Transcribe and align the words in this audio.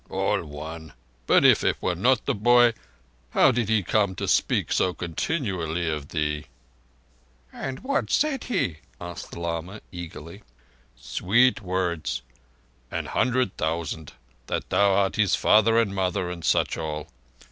"All 0.09 0.43
one—but 0.43 1.45
if 1.45 1.63
it 1.63 1.77
were 1.79 1.93
not 1.93 2.25
the 2.25 2.33
boy 2.33 2.73
how 3.29 3.51
did 3.51 3.69
he 3.69 3.83
come 3.83 4.15
to 4.15 4.27
speak 4.27 4.71
so 4.71 4.95
continually 4.95 5.87
of 5.87 6.07
thee?" 6.07 6.45
"And 7.53 7.81
what 7.81 8.09
said 8.09 8.45
he?" 8.45 8.77
asked 8.99 9.29
the 9.33 9.39
lama 9.39 9.81
eagerly. 9.91 10.41
"Sweet 10.95 11.61
words—an 11.61 13.05
hundred 13.05 13.55
thousand—that 13.57 14.71
thou 14.71 14.95
art 14.95 15.17
his 15.17 15.35
father 15.35 15.77
and 15.77 15.93
mother 15.93 16.31
and 16.31 16.43
such 16.43 16.79
all. 16.79 17.07